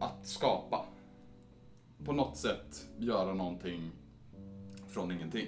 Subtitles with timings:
[0.00, 0.84] att skapa.
[2.04, 3.90] På något sätt göra någonting
[4.88, 5.46] från ingenting.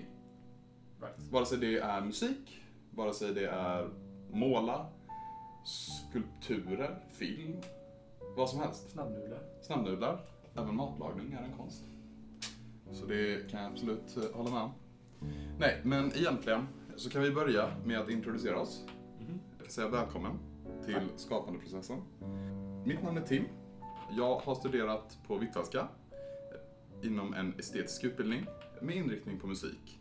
[1.01, 1.33] Right.
[1.33, 2.61] Vare sig det är musik,
[2.91, 3.89] vare sig det är
[4.31, 4.87] måla,
[5.65, 7.57] skulpturer, film,
[8.37, 8.91] vad som helst.
[8.91, 9.39] Snabbnudlar.
[9.63, 10.21] Snabbnudlar,
[10.55, 11.85] även matlagning är en konst.
[12.93, 14.71] Så det kan jag absolut eh, hålla med om.
[15.59, 18.85] Nej, men egentligen så kan vi börja med att introducera oss.
[19.21, 19.41] Mhm.
[19.69, 20.39] Säga välkommen
[20.85, 21.03] till Tack.
[21.17, 21.97] skapandeprocessen.
[22.87, 23.45] Mitt namn är Tim.
[24.17, 28.47] Jag har studerat på Hvitfeldtska eh, inom en estetisk utbildning
[28.81, 30.01] med inriktning på musik.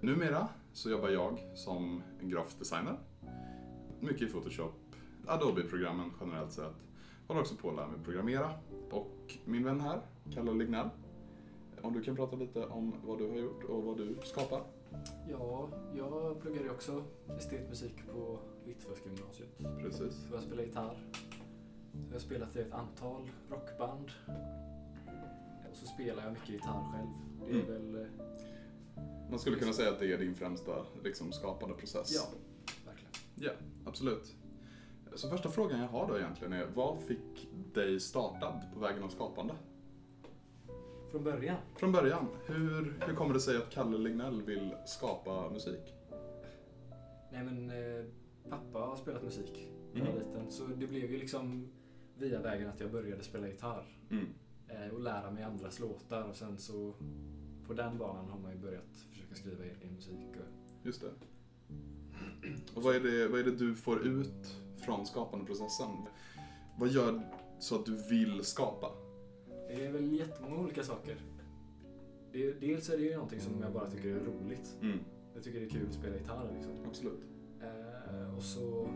[0.00, 2.98] Numera så jobbar jag som grafisk designer.
[4.00, 4.74] Mycket i Photoshop,
[5.26, 6.74] Adobe-programmen generellt sett.
[7.26, 8.50] Håller också på att lära mig programmera.
[8.90, 10.00] Och min vän här,
[10.34, 10.88] Kalle Lignell,
[11.82, 14.62] om du kan prata lite om vad du har gjort och vad du skapar.
[15.30, 17.04] Ja, jag pluggade också
[17.38, 19.58] estetmusik på Hvitfeldtska gymnasiet.
[19.82, 20.28] Precis.
[20.32, 20.96] Jag spelar gitarr.
[22.02, 24.10] Så jag har spelat i ett antal rockband.
[25.70, 27.08] Och så spelar jag mycket gitarr själv.
[27.46, 27.92] Det är Mm.
[27.92, 28.08] väl, eh,
[29.30, 30.72] Man skulle kunna säga att det är din främsta
[31.04, 32.12] liksom, skapande process.
[32.14, 32.38] ja,
[32.86, 33.12] verkligen.
[33.34, 33.50] Ja,
[33.86, 34.34] absolut.
[35.14, 39.08] Så första frågan jag har då egentligen är, vad fick dig startad på vägen av
[39.08, 39.54] skapande?
[41.10, 41.56] Från början.
[41.76, 45.94] Från början, hur, hur kommer det sig att Kalle Lignell vill skapa musik?
[47.32, 48.04] Nej men, eh,
[48.50, 50.28] pappa har spelat musik när jag var Mhm.
[50.28, 50.50] liten.
[50.50, 51.68] Så det blev ju liksom
[52.18, 53.84] via vägen att jag började spela gitarr.
[54.10, 54.26] Mm.
[54.68, 56.94] eh, och lära mig andras låtar och sen så
[57.66, 60.28] på den banan har man ju börjat försöka skriva egen musik.
[60.30, 61.10] Och, Just det.
[62.74, 65.88] Och vad är det, vad är det du får ut från skapandeprocessen?
[66.78, 67.20] Vad gör
[67.58, 68.90] så att du vill skapa?
[69.68, 71.16] det är väl jättemånga olika saker.
[72.32, 74.76] Det, dels är det ju någonting som jag bara tycker är roligt.
[74.82, 74.98] Mm,
[75.34, 76.72] Jag tycker det är kul att spela gitarr liksom.
[76.88, 77.20] absolut.
[77.62, 78.88] Eh, och så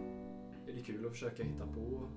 [0.66, 2.08] är det kul att försöka hitta på.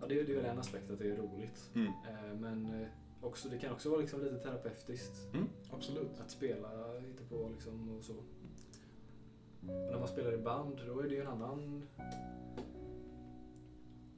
[0.00, 1.70] Ja, det, är- det är väl en aspekt att det är roligt.
[1.74, 2.88] Mm, Eh, men eh,
[3.20, 5.34] också, det kan också vara liksom lite terapeutiskt.
[5.34, 6.20] mm, absolut.
[6.20, 8.12] Att spela, hitta på liksom och så.
[9.62, 11.82] Och när man spelar i band, då är det ju en annan...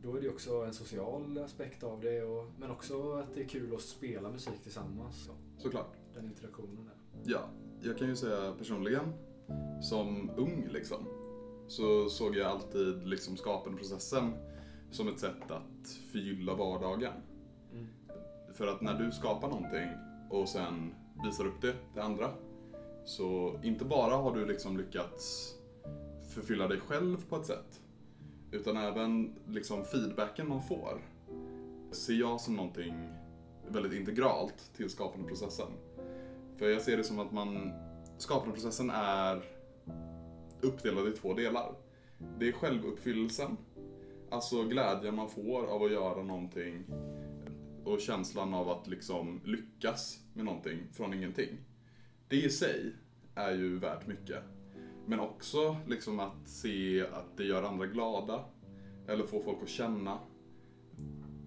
[0.03, 3.41] Då är det ju också en social aspekt av det, och, men också att det
[3.43, 5.25] är kul att spela musik tillsammans.
[5.25, 5.33] Så,
[5.63, 5.97] Såklart.
[6.15, 7.33] den interaktionen där.
[7.33, 7.41] Ja,
[7.83, 9.13] jag kan ju säga personligen,
[9.83, 11.07] som ung liksom,
[11.69, 14.33] så såg jag alltid liksom skapandeprocessen
[14.93, 17.13] som ett sätt att förgylla vardagen.
[17.73, 17.87] Mm.
[18.55, 19.89] För att när du skapar någonting
[20.31, 20.95] och sen
[21.25, 22.31] visar upp det till andra,
[23.05, 25.55] så inte bara har du liksom lyckats
[26.35, 27.81] förfylla dig själv på ett sätt,
[28.51, 31.01] utan även liksom feedbacken man får
[31.95, 33.09] ser jag som någonting
[33.69, 35.67] väldigt integralt till skapandeprocessen.
[36.57, 37.73] För jag ser det som att man,
[38.19, 39.43] skapandeprocessen är
[40.61, 41.75] uppdelad i två delar.
[42.39, 43.57] Det är självuppfyllelsen,
[44.33, 46.85] alltså glädjen man får av att göra någonting
[47.85, 51.59] och känslan av att liksom lyckas med någonting från ingenting.
[52.29, 52.93] Det i sig
[53.35, 54.45] är ju värt mycket.
[55.07, 58.45] Men också liksom att se att det gör andra glada,
[59.07, 60.19] eller få folk att känna.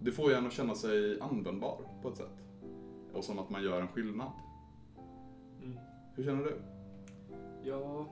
[0.02, 2.44] Det får ju en att känna sig användbar på ett sätt.
[3.13, 4.31] Och som att man gör en skillnad.
[5.62, 5.79] Mm.
[6.16, 6.62] Hur känner du?
[7.63, 8.06] Ja,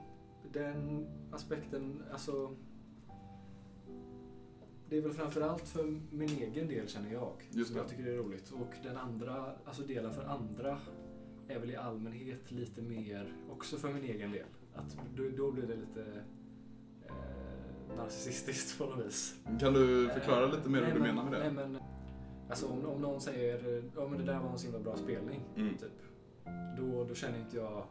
[0.52, 2.56] den aspekten, alltså...
[4.94, 7.80] Det är väl framförallt för min egen del känner jag, Just som det.
[7.82, 8.50] jag tycker är roligt.
[8.50, 10.78] Och den andra, alltså delen för andra
[11.48, 14.46] är väl i allmänhet lite mer, också för min egen del.
[14.74, 16.22] Att då, då blir det lite
[17.06, 19.34] eh, narcissistiskt på något vis.
[19.60, 21.52] Kan du förklara lite mer Nej, hur du men- menar med det?
[21.52, 21.78] Nej, men,
[22.48, 25.40] alltså om, om någon säger ja men det där var en så himla bra spelning,
[25.56, 25.76] Mm.
[25.76, 25.92] typ.
[26.78, 27.84] Då, då känner inte jag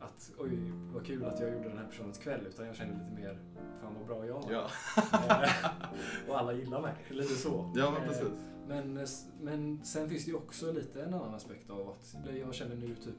[0.00, 3.20] att oj vad kul att jag gjorde den här personens kväll utan jag känner lite
[3.20, 3.38] mer
[3.80, 4.52] fan vad bra jag var.
[4.52, 4.70] Ja.
[5.12, 7.72] Eh, och alla gillar mig, lite så.
[7.76, 8.44] ja, men Eh, precis.
[8.68, 9.06] Men,
[9.40, 12.94] men sen finns det ju också lite en annan aspekt av att jag känner nu
[12.94, 13.18] typ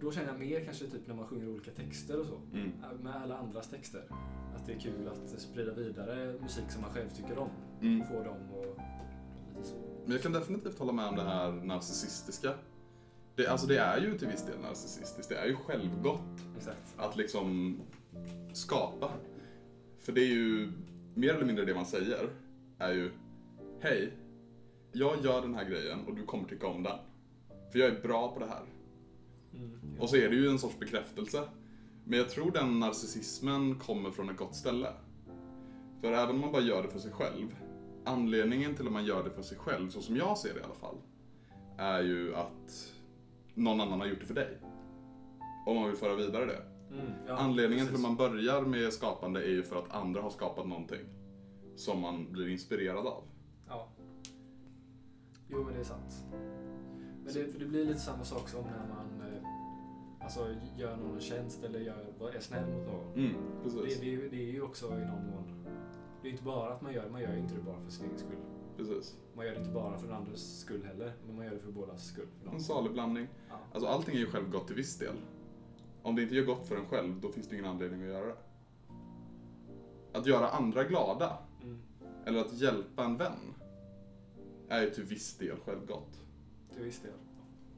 [0.00, 2.40] då känner jag mer kanske typ när man sjunger olika texter och så.
[2.52, 2.72] Mm.
[3.02, 4.02] Med alla andras texter.
[4.56, 7.48] Att det är kul att sprida vidare musik som man själv tycker om.
[7.80, 8.00] Mm.
[8.00, 8.78] Och få dem och
[9.48, 9.74] lite så.
[10.04, 12.54] Men jag kan definitivt hålla med om det här narcissistiska.
[13.36, 15.28] Det, alltså det är ju till viss del narcissistiskt.
[15.28, 16.20] Det är ju självgott
[16.56, 16.94] Exakt.
[16.96, 17.76] att liksom
[18.52, 19.10] skapa.
[20.00, 20.72] För det är ju
[21.14, 22.30] mer eller mindre det man säger.
[22.78, 23.10] Är ju,
[23.80, 24.12] hej,
[24.92, 26.98] jag gör den här grejen och du kommer tycka om den.
[27.72, 28.62] För jag är bra på det här.
[29.54, 30.00] Mm.
[30.00, 31.48] Och så är det ju en sorts bekräftelse.
[32.04, 34.88] Men jag tror den narcissismen kommer från ett gott ställe.
[36.00, 37.56] För även om man bara gör det för sig själv,
[38.04, 40.62] anledningen till att man gör det för sig själv, så som jag ser det i
[40.62, 40.96] alla fall,
[41.78, 42.93] är ju att
[43.54, 44.58] någon annan har gjort det för dig.
[45.66, 46.62] Om man vill föra vidare det.
[46.94, 48.06] Mm, ja, Anledningen till precis.
[48.06, 51.00] att man börjar med skapande är ju för att andra har skapat någonting
[51.76, 53.24] som man blir inspirerad av.
[53.68, 53.88] Ja,
[55.84, 56.24] är sant.
[57.24, 61.14] Men det, för det blir lite samma sak som när man eh, alltså, gör någon
[61.14, 63.14] en tjänst eller gör, är snäll mot någon.
[63.14, 63.34] Mm,
[63.64, 65.66] Det, det, det är ju också i någon mån...
[66.22, 68.06] Det är inte bara att man gör man gör ju inte det bara för sin
[68.06, 68.36] egen skull.
[68.76, 69.16] Precis.
[69.36, 71.72] Man gör det inte bara för den andres skull heller, men man gör det för
[71.72, 72.26] bådas skull.
[72.52, 73.28] En salig blandning.
[73.48, 73.54] Ja.
[73.72, 75.14] Alltså allting är ju självgott till viss del.
[76.02, 78.26] Om det inte gör gott för en själv, då finns det ingen anledning att göra
[78.26, 78.36] det.
[80.12, 81.78] Att göra andra glada, Mm.
[82.26, 83.54] eller att hjälpa en vän,
[84.68, 86.20] är ju till viss del självgott.
[86.74, 87.12] Till viss del.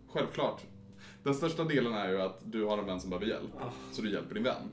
[0.09, 0.63] Självklart.
[1.23, 3.73] Den största delen är ju att du har en vän som behöver hjälp, Ja.
[3.93, 4.71] så du hjälper din vän.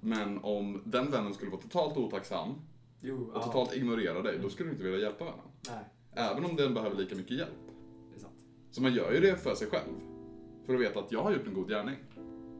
[0.00, 2.54] Men om den vännen skulle vara totalt otacksam
[3.06, 5.46] Jo, och totalt ignorera dig, då skulle du inte vilja hjälpa vännen.
[5.68, 5.84] Nej,
[6.30, 7.50] Även om den behöver lika mycket hjälp.
[8.10, 8.44] det är sant.
[8.70, 9.92] Så man gör ju det för sig själv.
[10.66, 11.96] För att veta att jag har gjort en god gärning.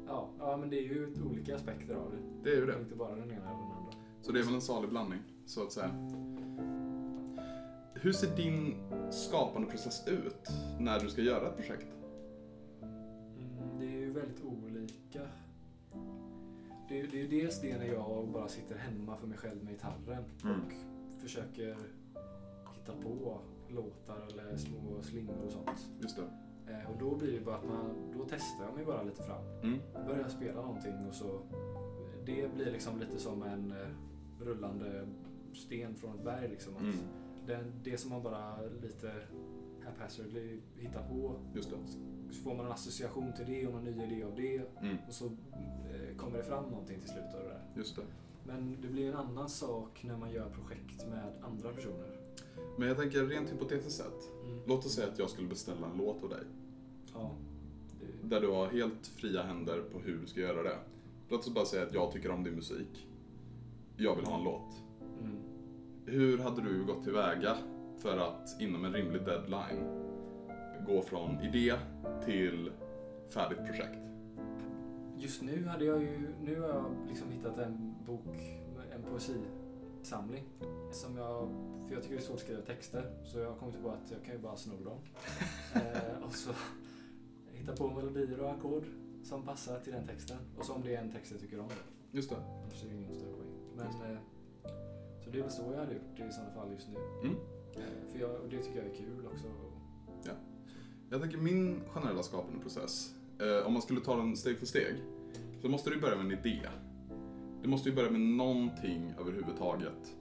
[0.06, 2.50] Ja, ja, men det är ju olika aspekter av det.
[2.50, 2.78] Det är ju det.
[2.80, 3.92] Inte bara den ena eller den andra.
[4.22, 5.90] Så det är väl en salig blandning, så att säga.
[7.94, 8.74] Hur ser din
[9.10, 10.48] skapande process ut
[10.80, 11.86] när du ska göra ett projekt?
[12.82, 15.20] Mm, det är ju väldigt olika.
[16.94, 19.72] Det är, det är dels det när jag bara sitter hemma för mig själv med
[19.72, 20.60] gitarren Mm.
[20.60, 20.72] och
[21.20, 21.76] försöker
[22.74, 23.38] hitta på
[23.68, 25.90] låtar eller små slingor och sånt.
[26.02, 26.22] Just det.
[26.72, 29.44] Eh, och då blir det bara att man, då testar jag mig bara lite fram.
[29.62, 29.78] Mm.
[30.06, 31.40] börjar spela någonting och så
[32.26, 33.88] det blir liksom lite som en eh,
[34.40, 35.08] rullande
[35.52, 36.76] sten från ett berg liksom.
[36.76, 36.96] Att Mm.
[37.46, 39.12] den, det som man bara lite
[39.84, 41.76] haphazardly hittar på Just det.
[42.34, 44.96] så får man en association till det och en ny idé av det Mm.
[45.08, 47.62] och så eh, kommer det fram någonting till slut av det där.
[47.76, 48.02] Just det.
[48.46, 52.20] Men det blir en annan sak när man gör projekt med andra personer.
[52.78, 54.30] Men jag tänker rent hypotetiskt sett.
[54.44, 54.58] Mm.
[54.66, 56.44] Låt oss säga att jag skulle beställa en låt av dig.
[57.14, 57.30] Ja.
[58.00, 60.78] Det, Där du har helt fria händer på hur du ska göra det.
[61.28, 63.06] Låt oss bara säga att jag tycker om din musik.
[63.96, 64.82] Jag vill ha en låt.
[65.20, 65.36] mm.
[66.06, 67.56] Hur hade du gått tillväga
[68.04, 69.84] för att inom en rimlig deadline
[70.86, 71.74] gå från idé
[72.24, 72.72] till
[73.30, 73.98] färdigt projekt?
[75.16, 78.26] Just nu hade jag ju, nu har jag liksom hittat en bok,
[78.94, 80.44] en poesisamling.
[80.92, 81.48] Som jag,
[81.86, 84.10] för jag tycker det är svårt att skriva texter, så jag har kommit på att
[84.10, 84.98] jag kan ju bara sno dem.
[85.74, 86.50] eh, och så
[87.52, 88.84] hitta på melodier och ackord
[89.22, 90.38] som passar till den texten.
[90.58, 91.70] Och så om det är en text jag tycker om.
[92.10, 92.36] Just det.
[92.36, 93.48] Annars är det ingen större poäng.
[93.76, 94.18] Men, eh,
[95.24, 96.98] så det är väl så jag hade gjort i sådana fall just nu.
[97.28, 97.36] Mm.
[98.12, 99.46] För jag, det tycker jag är kul också.
[101.14, 104.94] Jag tänker min generella skapande process, eh, om man skulle ta den steg för steg,
[105.62, 106.60] så måste du börja med en idé.
[107.62, 110.16] Du måste ju börja med någonting överhuvudtaget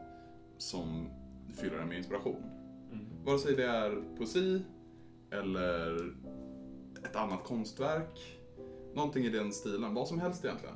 [0.57, 1.09] som
[1.53, 2.43] fyller dig med inspiration.
[2.91, 3.05] Mm.
[3.25, 4.61] Vare sig det är poesi
[5.31, 6.13] eller
[7.03, 8.39] ett annat konstverk,
[8.95, 10.75] någonting i den stilen, vad som helst egentligen.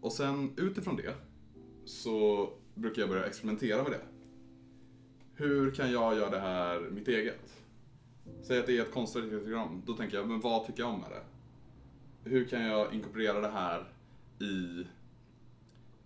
[0.00, 1.14] Och sen utifrån det
[1.84, 4.11] så brukar jag börja experimentera med det.
[5.42, 7.62] Hur kan jag göra det här mitt eget?
[8.42, 11.00] Säg att det är ett tycker om, då tänker jag, men vad tycker jag om
[11.00, 11.22] med det?
[12.30, 13.84] Hur kan jag inkorporera det här
[14.40, 14.86] i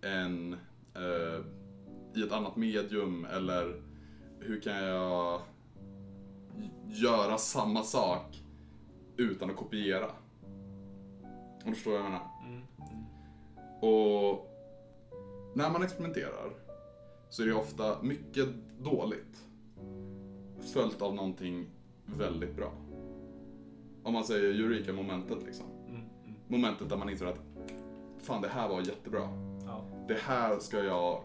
[0.01, 0.53] en,
[0.95, 1.45] eh,
[2.15, 3.81] i ett annat medium eller
[4.39, 5.41] hur kan jag
[6.87, 8.43] göra samma sak
[9.17, 10.11] utan att kopiera?
[11.63, 12.27] Om du förstår vad jag menar?
[12.45, 12.61] Mm.
[12.77, 13.03] Mm.
[13.81, 14.47] Och
[15.55, 16.66] när man experimenterar
[17.29, 18.47] så är det ofta mycket
[18.79, 19.43] dåligt
[20.73, 21.65] följt av någonting
[22.05, 22.73] väldigt bra.
[24.03, 25.65] Om man säger Eureka-momentet liksom.
[25.87, 25.95] Mm.
[25.95, 26.35] Mm.
[26.47, 27.39] Momentet där man inser att
[28.21, 29.29] fan det här var jättebra.
[29.65, 29.85] Ja.
[30.07, 31.23] Det här ska jag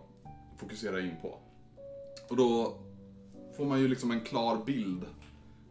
[0.56, 1.38] fokusera in på.
[2.28, 2.78] Och då
[3.56, 5.04] får man ju liksom en klar bild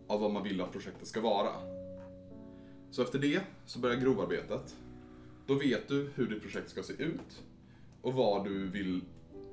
[0.07, 1.51] av vad man vill att projektet ska vara.
[2.91, 4.75] Så efter det så börjar grovarbetet.
[5.47, 7.43] Då vet du hur ditt projekt ska se ut
[8.01, 9.01] och vad du vill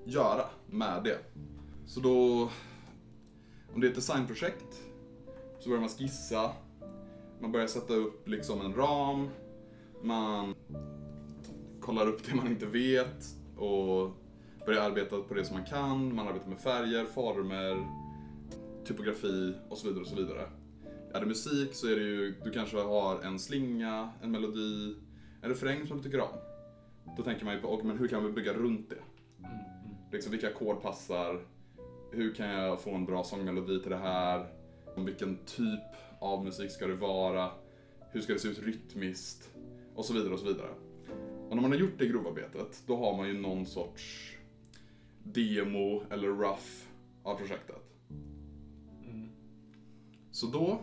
[0.08, 1.18] göra med det.
[1.86, 2.42] Så då,
[3.74, 4.82] om det är ett designprojekt,
[5.58, 6.52] så börjar man skissa.
[7.40, 9.28] Man börjar sätta upp liksom en ram.
[10.02, 10.54] Man
[11.80, 13.24] kollar upp det man inte vet
[13.56, 14.10] och
[14.66, 16.14] börjar arbeta på det som man kan.
[16.14, 17.86] Man arbetar med färger, former,
[18.84, 20.02] typografi och så vidare.
[20.02, 20.50] och så vidare.
[21.14, 24.96] Är det musik så är det ju, du kanske har en slinga, en melodi,
[25.42, 26.38] en refräng som du tycker om.
[27.16, 29.02] Då tänker man ju på, men hur kan vi bygga runt det?
[30.12, 31.40] Liksom, vilka ackord passar?
[32.12, 34.46] Hur kan jag få en bra sångmelodi till det här?
[34.96, 35.80] Vilken typ
[36.20, 37.50] av musik ska det vara?
[38.10, 39.50] Hur ska det se ut rytmiskt?
[39.94, 40.70] Och så vidare och så vidare.
[41.48, 44.36] Och när man har gjort det grovarbetet, då har man ju någon sorts
[45.22, 46.66] demo eller rough
[47.22, 47.82] av projektet.
[49.04, 49.28] Mm.
[50.30, 50.80] Så då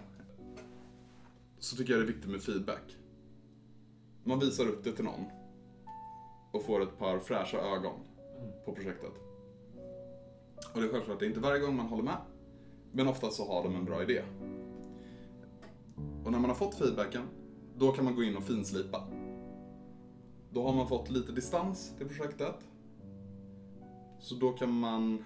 [1.59, 2.97] så tycker jag det är viktigt med feedback.
[4.23, 5.25] Man visar upp det till någon
[6.51, 7.99] och får ett par fräscha ögon
[8.39, 8.51] Mm.
[8.65, 9.11] på projektet.
[10.73, 12.17] Och det är självklart, det är inte varje gång man håller med.
[12.91, 14.21] Men oftast så har de en bra idé.
[16.25, 17.21] Och när man har fått feedbacken,
[17.77, 19.07] då kan man gå in och finslipa.
[20.49, 22.55] Då har man fått lite distans till projektet.
[24.19, 25.25] Så då kan man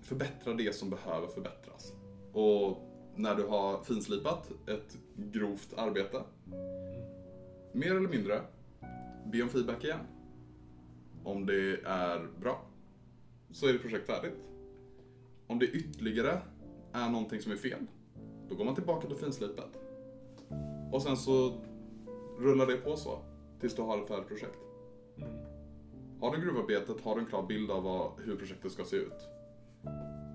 [0.00, 1.92] förbättra det som behöver förbättras.
[2.32, 2.76] Och
[3.16, 6.22] när du har finslipat ett grovt arbete,
[7.72, 8.40] mer eller mindre,
[9.32, 10.00] be om feedback igen.
[11.28, 12.64] Om det är bra,
[13.50, 14.34] så är det projekt färdigt.
[15.46, 16.40] Om det ytterligare
[16.92, 17.86] är någonting som är fel,
[18.48, 19.78] då går man tillbaka till finslipet.
[20.92, 21.60] Och sen så
[22.38, 23.18] rullar det på så,
[23.60, 24.58] tills du har ett färdigt projekt.
[25.16, 25.30] Mm.
[26.20, 29.28] Har du gruvarbetet, har du en klar bild av vad, hur projektet ska se ut.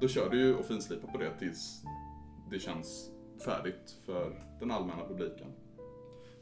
[0.01, 1.83] Då kör du ju och finslipar på det tills
[2.51, 3.11] det känns
[3.45, 5.47] färdigt för den allmänna publiken.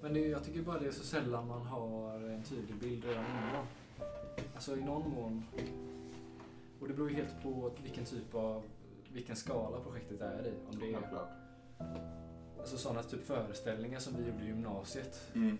[0.01, 3.25] Men det, jag tycker bara det är så sällan man har en tydlig bild redan
[3.25, 3.65] innan.
[4.53, 5.43] Alltså i någon mån.
[6.79, 8.63] Och det beror ju helt på vilken typ av,
[9.13, 10.53] vilken skala projektet är i.
[10.69, 10.97] Om det är
[12.59, 15.31] alltså sådana typ föreställningar som vi gjorde i gymnasiet.
[15.35, 15.57] Mm.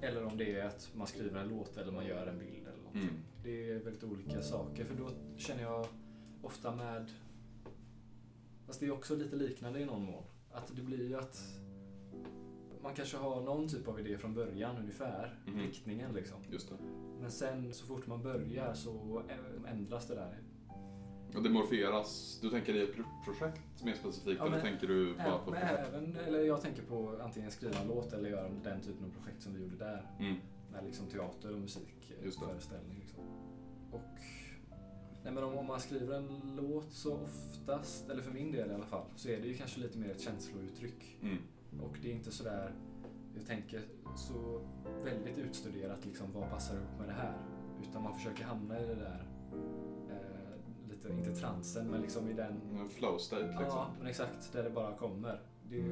[0.00, 2.78] Eller om det är att man skriver en låt eller man gör en bild eller
[2.78, 3.02] någonting.
[3.02, 3.22] Mm.
[3.42, 4.84] Det är väldigt olika saker.
[4.84, 5.86] För då känner jag
[6.42, 7.10] ofta med...
[8.66, 10.24] Fast det är också lite liknande i någon mån.
[10.52, 11.42] Att det blir ju att
[12.82, 15.38] man kanske har någon typ av idé från början ungefär.
[15.46, 15.58] Mhm.
[15.58, 16.38] Riktningen liksom.
[16.50, 16.76] Just det.
[17.24, 19.22] Men sen så fort man börjar så
[19.68, 20.38] ändras det där.
[21.34, 25.38] Och det morferas, du tänker i ett gruppprojekt mer specifikt Ja, eller tänker du bara
[25.38, 29.10] på även, eller jag tänker på antingen skriva en låt eller göra den typen av
[29.10, 30.10] projekt som vi gjorde där.
[30.18, 30.36] Mm.
[30.72, 32.46] Med liksom teater och musik, eh, Just det.
[32.46, 32.98] föreställning.
[32.98, 33.24] Liksom.
[33.92, 34.20] Och,
[35.22, 38.74] nej men om, om man skriver en låt så oftast, eller för min del i
[38.74, 41.18] alla fall, så är det ju kanske lite mer ett känslouttryck.
[41.22, 41.38] Mm.
[41.80, 42.72] Och det är inte sådär,
[43.34, 43.82] jag tänker
[44.16, 44.60] så
[45.04, 47.36] väldigt utstuderat liksom, vad passar ihop med det här?
[47.82, 49.26] Utan man försöker hamna i det där,
[50.10, 53.66] eh, lite, inte transen, men liksom i den En flow state liksom.
[53.68, 54.52] Ja, men exakt.
[54.52, 55.40] Där det bara kommer.
[55.70, 55.82] Det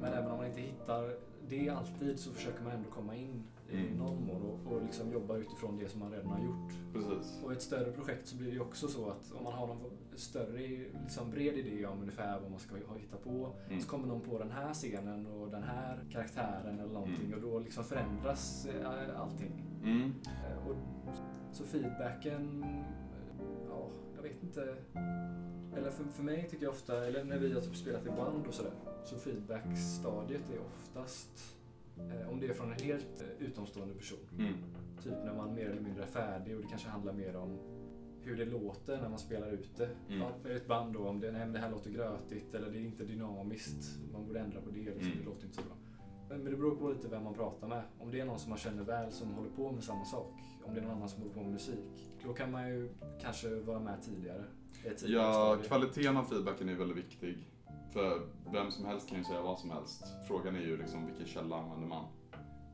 [0.00, 1.14] men även om man inte hittar
[1.48, 3.44] det alltid så försöker man ändå komma in
[3.80, 3.98] Mm.
[3.98, 6.72] någon mån och, och liksom jobba utifrån det som man redan har gjort.
[6.92, 7.40] Precis.
[7.44, 9.80] Och i ett större projekt så blir det också så att om man har någon
[10.14, 10.58] större,
[11.02, 13.80] liksom bred idé om ungefär vad man ska hitta på Mm.
[13.80, 17.34] så kommer någon på den här scenen och den här karaktären eller någonting Mm.
[17.34, 19.64] och då liksom förändras eh, allting.
[19.84, 20.12] Mm.
[20.24, 20.76] Eh, Och,
[21.52, 22.64] så feedbacken,
[23.68, 24.76] ja, jag vet inte.
[25.76, 28.46] Eller för, för mig tycker jag ofta, eller när vi har typ spelat i band
[28.46, 28.72] och sådär,
[29.04, 31.56] så feedbackstadiet är oftast,
[32.30, 34.52] om det är från en helt eh, utomstående person, Mm.
[35.02, 37.58] typ när man mer eller mindre är färdig och det kanske handlar mer om
[38.24, 39.90] hur det låter när man spelar ut det.
[40.08, 40.20] Mm.
[40.44, 43.04] Ja, ett band då, om det, nej, det här låter grötigt eller det är inte
[43.04, 45.18] dynamiskt, man borde ändra på det, liksom, Mm.
[45.18, 45.76] det låter inte så bra.
[46.28, 47.82] Men men det beror på lite vem man pratar med.
[47.98, 50.32] Om det är någon som man känner väl som håller på med samma sak,
[50.64, 52.88] om det är någon annan som håller på med musik, då kan man ju
[53.20, 54.44] kanske vara med tidigare.
[54.96, 57.38] tidigare Ja, kvaliteten av feedbacken är väldigt viktig.
[57.92, 58.20] För
[58.52, 60.04] vem som helst kan ju säga vad som helst.
[60.28, 62.04] Frågan är ju liksom vilken källa använder man.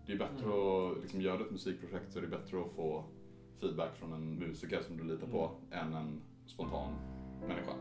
[0.07, 0.93] Det är bättre Mm.
[0.93, 3.05] att, liksom, gör du ett musikprojekt så är det bättre att få
[3.61, 6.93] feedback från en musiker som du litar på än en spontan
[7.41, 7.73] människa.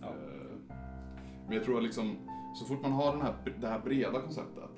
[0.00, 0.06] Ja.
[0.06, 0.76] Eh,
[1.46, 2.16] Men jag tror att liksom,
[2.54, 4.70] så fort man har den här, det här breda konceptet,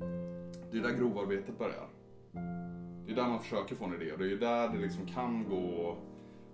[0.00, 0.52] Mm.
[0.72, 1.88] det är där grovarbetet börjar.
[3.06, 5.44] Det är där man försöker få en idé och det är där det liksom kan
[5.48, 5.96] gå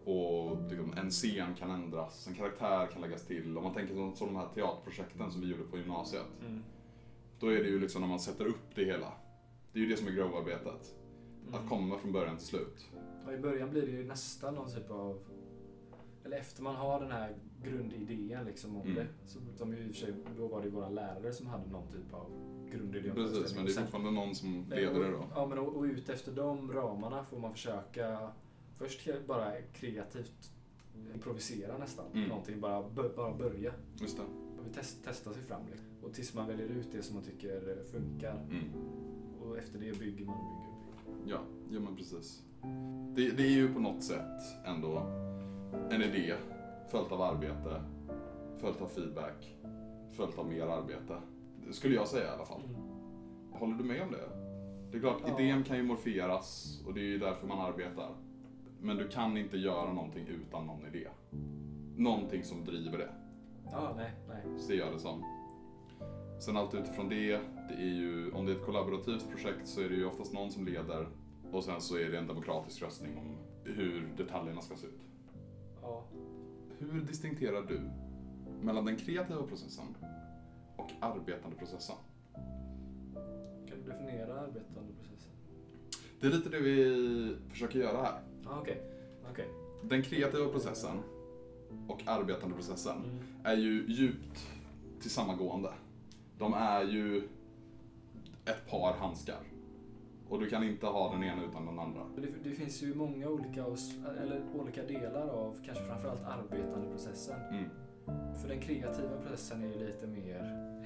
[0.04, 3.56] och liksom en scen kan ändras, en karaktär kan läggas till.
[3.58, 6.26] Om man tänker som, som de här teaterprojekten som vi gjorde på gymnasiet.
[6.46, 6.62] Mm.
[7.40, 9.12] Då är det ju liksom när man sätter upp det hela.
[9.72, 10.94] Det är ju det som är grovarbetet.
[11.48, 11.68] Att Mm.
[11.68, 12.86] komma från början till slut.
[13.26, 15.18] Ja, I början blir det ju nästan någon typ av...
[16.24, 18.94] Eller efter man har den här grundidén liksom om Mm.
[18.94, 19.06] det.
[19.26, 21.70] Så, som ju i och för sig, då var det ju våra lärare som hade
[21.70, 22.26] någon typ av
[22.72, 25.24] grundidé om Precis, men det är fortfarande någon som leder det då.
[25.34, 28.30] Ja, men och, och ut efter de ramarna får man försöka
[28.80, 30.52] först bara kreativt
[31.14, 32.04] improvisera nästan.
[32.14, 32.28] Mm.
[32.28, 32.82] Någonting, bara,
[33.16, 33.72] bara börja.
[34.00, 34.22] Just det.
[34.22, 35.62] Och test, testa sig fram.
[35.70, 35.86] Liksom.
[36.02, 38.46] Och tills man väljer ut det som man tycker eh, funkar.
[38.50, 38.64] Mm.
[39.40, 40.70] Och efter det bygger man och bygger
[41.06, 41.36] och bygger.
[41.36, 42.42] Ja, ja men precis.
[43.14, 44.98] Det, det är ju på något sätt ändå
[45.90, 46.34] en idé
[46.90, 47.82] följt av arbete,
[48.58, 49.56] följt av feedback,
[50.16, 51.16] följt av mer arbete.
[51.66, 52.62] Det skulle jag säga i alla fall.
[52.64, 52.80] Mm.
[53.52, 54.28] Håller du med om det?
[54.90, 55.40] Det är klart, Ja.
[55.40, 58.14] idén kan ju morferas och det är ju därför man arbetar.
[58.82, 61.08] Men du kan inte göra någonting utan någon idé.
[61.96, 63.08] Någonting som driver det,
[63.72, 64.60] Ja, nej, nej.
[64.60, 65.24] ser jag det som.
[66.40, 69.88] Sen allt utifrån det, det är ju, om det är ett kollaborativt projekt så är
[69.88, 71.08] det ju oftast någon som leder
[71.52, 75.00] och sen så är det en demokratisk röstning om hur detaljerna ska se ut.
[75.82, 76.04] Ja.
[76.78, 77.80] Hur distinkterar du
[78.62, 79.84] mellan den kreativa processen
[80.76, 81.96] och arbetande processen?
[83.68, 85.32] Kan du definiera arbetande processen?
[86.20, 88.20] Det är lite det vi försöker göra här.
[88.58, 88.82] Okej.
[89.30, 89.48] Okej.
[89.82, 90.96] Den kreativa processen,
[91.88, 93.18] och arbetandeprocessen Mm.
[93.44, 94.46] är ju djupt
[95.00, 95.72] tillsammangående.
[96.38, 97.28] De är ju
[98.44, 99.38] ett par handskar.
[100.28, 102.00] Och du kan inte ha den ena utan den andra.
[102.16, 103.64] Det, det finns ju många olika,
[104.22, 107.40] eller olika delar av kanske framförallt arbetandeprocessen.
[107.50, 107.64] Mm.
[108.42, 110.40] För den kreativa processen är ju lite mer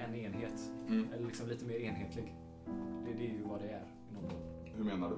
[0.08, 0.70] en enhet.
[0.88, 1.08] Mm.
[1.12, 2.34] Eller liksom lite mer enhetlig.
[3.06, 3.82] Det, det är ju vad det är.
[4.10, 4.32] i någon mån.
[4.76, 5.16] Hur menar du?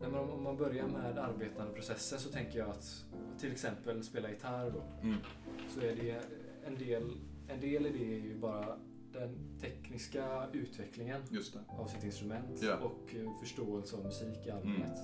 [0.00, 3.04] Nej, men om, man börjar med arbetandeprocessen så tänker jag att
[3.38, 4.82] till exempel spela gitarr då.
[5.02, 5.16] Mm.
[5.68, 6.20] Så är det
[6.66, 7.16] en del,
[7.48, 8.78] en del i det är ju bara
[9.12, 11.22] den tekniska utvecklingen
[11.68, 12.76] av sitt instrument Ja.
[12.76, 14.98] och eh, förståelse av musik i allmänhet.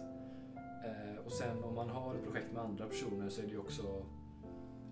[0.85, 3.59] Eh, och sen om man har ett projekt med andra personer så är det ju
[3.59, 4.07] också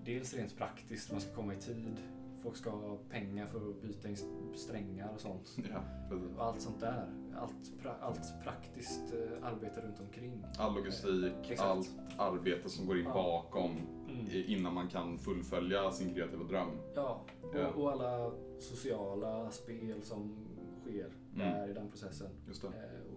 [0.04, 1.96] dels rent praktiskt, man ska komma i tid,
[2.42, 4.16] folk ska ha pengar för att byta in
[4.54, 5.56] strängar och sånt.
[5.72, 6.36] Ja, precis.
[6.36, 7.10] Och allt sånt där.
[7.36, 10.44] Allt, pra, allt praktiskt eh, arbete runt omkring.
[10.58, 11.60] All logistik, Exakt.
[11.70, 13.12] allt arbete som går in Ja.
[13.14, 13.70] bakom
[14.08, 14.26] Mm.
[14.46, 16.68] innan man kan fullfölja sin kreativa dröm.
[16.94, 17.20] Ja,
[17.54, 17.68] Ja.
[17.68, 20.46] och, och alla sociala spel som
[20.82, 22.28] sker där i den processen.
[22.48, 22.64] Just.
[22.64, 22.70] Eh,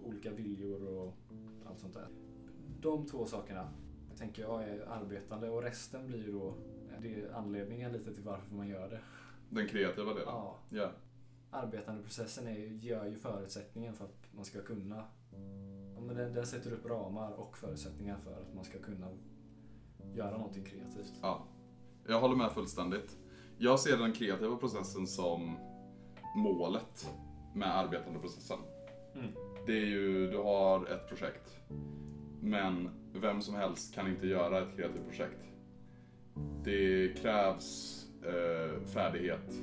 [0.03, 1.13] och olika viljor och
[1.65, 2.08] allt sånt där.
[2.82, 3.70] De två sakerna
[4.17, 6.53] tänker jag är arbetande och resten blir ju då eh,
[7.01, 8.99] det är anledningen lite till varför man gör det.
[9.49, 10.27] Den kreativa delen.
[10.27, 10.89] Ja, Ja.
[11.51, 15.03] arbetandeprocessen är, gör ju förutsättningen för att man ska kunna
[15.95, 19.07] ja, men den, den sätter upp ramar och förutsättningar för att man ska kunna
[20.13, 21.13] göra någonting kreativt.
[21.21, 21.43] ja.
[22.07, 23.17] Jag håller med fullständigt.
[23.57, 25.57] Jag ser den kreativa processen som
[26.35, 27.09] målet
[27.53, 28.57] med arbetandeprocessen.
[29.13, 29.27] Mm.
[29.65, 31.57] Det är ju, du har ett projekt.
[32.41, 35.51] Men vem som helst kan inte göra ett kreativt projekt.
[36.63, 39.54] Det krävs eh, färdighet.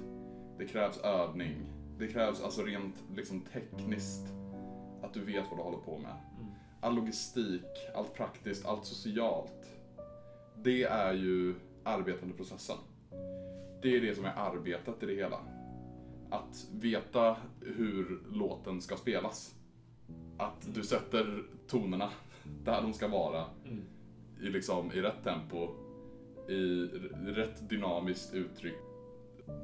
[0.58, 1.56] Det krävs övning.
[1.98, 4.28] Det krävs alltså rent liksom, tekniskt
[5.02, 6.16] att du vet vad du håller på med.
[6.40, 6.52] Mm.
[6.80, 7.64] All logistik,
[7.94, 9.78] allt praktiskt, allt socialt.
[10.62, 12.76] Det är ju arbetandeprocessen.
[13.82, 15.38] Det är det som är arbetet i det hela.
[16.30, 19.54] Att veta hur låten ska spelas.
[20.38, 22.10] Att du sätter tonerna
[22.64, 23.84] där de ska vara Mm.
[24.40, 25.68] i, liksom, i rätt tempo,
[26.48, 26.88] i
[27.26, 28.78] rätt dynamiskt uttryck,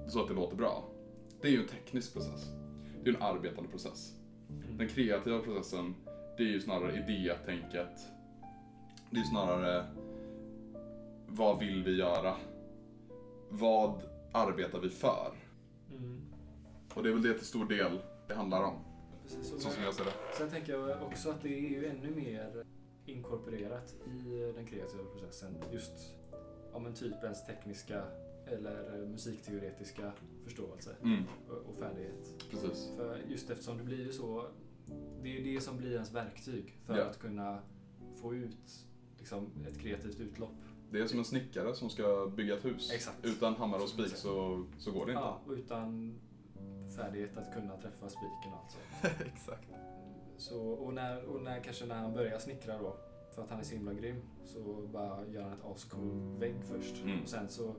[0.09, 0.85] så att det låter bra.
[1.41, 2.47] Det är ju en teknisk process.
[3.05, 4.15] Det är en arbetande process.
[4.79, 5.95] Den kreativa processen,
[6.37, 7.99] det är ju snarare idétänket.
[9.11, 9.87] Det är ju snarare,
[11.27, 12.37] vad vill vi göra?
[13.49, 15.33] Vad arbetar vi för?
[15.91, 16.21] Mm.
[16.95, 18.85] Och det är väl det till stor del det handlar om,
[19.23, 20.13] Precis, så som jag ser det.
[20.39, 22.65] Sen tänker jag också att det är ju ännu mer
[23.07, 25.55] inkorporerat i den kreativa processen.
[25.73, 26.18] Just
[26.73, 28.03] ja, men typ ens tekniska
[28.47, 30.13] eller musikteoretiska
[30.45, 32.35] förståelse Mm, och- och färdighet.
[32.51, 32.93] precis.
[32.97, 34.49] För just eftersom det blir ju så,
[35.23, 37.05] det är ju det som blir ens verktyg för Ja.
[37.05, 37.59] att kunna
[38.23, 38.87] få ut
[39.19, 40.53] liksom, ett kreativt utlopp.
[40.91, 42.91] Det är som en snickare som ska bygga ett hus.
[42.93, 43.25] Exakt.
[43.25, 45.23] Utan hammare och spik så, så går det inte.
[45.25, 46.19] Ja, och utan
[46.97, 48.79] färdighet att kunna träffa spiken och allt så.
[49.25, 49.69] Exakt.
[50.37, 52.97] Så, och, när, och när, kanske när han börjar snickra då,
[53.39, 57.03] för att han är så himla grym, så bara gör han ett ascool vägg först.
[57.03, 57.23] Mm.
[57.23, 57.75] Och sen så,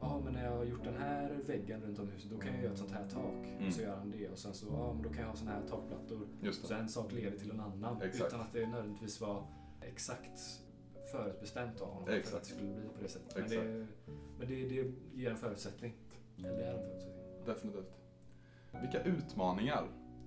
[0.00, 2.62] ja men när jag har gjort den här väggen runt om huset, då kan jag
[2.62, 3.46] göra ett sånt här tak.
[3.46, 3.66] Mm.
[3.66, 4.28] Och så gör han det.
[4.28, 6.28] Och sen så, ja men då kan jag ha såna här takplattor.
[6.52, 8.02] Så en sak leder till en annan.
[8.02, 8.26] Exakt.
[8.26, 9.46] Utan att det nödvändigtvis var
[9.80, 10.40] exakt
[11.12, 12.36] förutbestämt av honom för Exakt.
[12.36, 13.36] att det skulle bli på det sättet.
[13.36, 13.86] Men, det,
[14.38, 15.94] men det, det ger en förutsättning.
[16.38, 17.44] Eller det är en förutsättning.
[17.46, 18.00] Definitivt.
[18.80, 19.84] Vilka utmaningar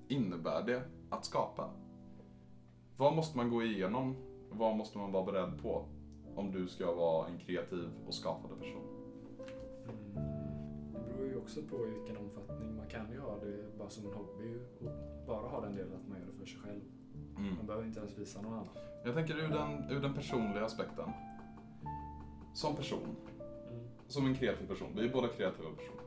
[0.07, 1.69] innebär det att skapa?
[2.97, 4.26] Vad måste man gå igenom?
[4.51, 5.85] Vad måste man vara beredd på?
[6.35, 8.81] Om du ska vara en kreativ och skapande person.
[9.87, 10.23] Mm.
[10.93, 12.75] Det beror ju också på i vilken omfattning.
[12.77, 14.91] Man kan ju ha det bara som en hobby och
[15.27, 16.81] bara ha den delen att man gör det för sig själv.
[17.37, 17.55] Mm.
[17.55, 18.67] Man behöver inte ens visa någon annan.
[19.05, 21.09] Jag tänker ur den, ur den personliga aspekten.
[22.53, 22.99] Som person,
[23.71, 23.87] Mm.
[24.07, 24.87] som en kreativ person.
[24.95, 26.01] Vi är båda kreativa personer.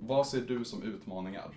[0.00, 1.50] Vad ser du som utmaningar